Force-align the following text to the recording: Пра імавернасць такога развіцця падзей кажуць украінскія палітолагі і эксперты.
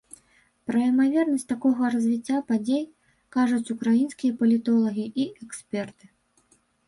Пра 0.69 0.79
імавернасць 0.91 1.45
такога 1.51 1.89
развіцця 1.95 2.37
падзей 2.49 2.81
кажуць 3.35 3.71
украінскія 3.75 4.31
палітолагі 4.41 5.05
і 5.25 5.27
эксперты. 5.47 6.05